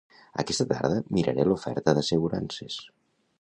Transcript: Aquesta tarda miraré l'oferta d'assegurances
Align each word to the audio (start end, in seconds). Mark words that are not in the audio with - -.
Aquesta 0.43 0.65
tarda 0.71 1.01
miraré 1.17 1.45
l'oferta 1.49 1.95
d'assegurances 1.99 2.81